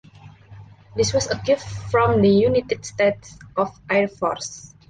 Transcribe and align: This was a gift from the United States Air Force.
This 0.95 1.13
was 1.13 1.27
a 1.27 1.37
gift 1.45 1.67
from 1.91 2.23
the 2.23 2.27
United 2.29 2.83
States 2.83 3.37
Air 3.87 4.07
Force. 4.07 4.73